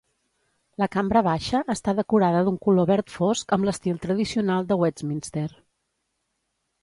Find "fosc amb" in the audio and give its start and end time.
3.17-3.69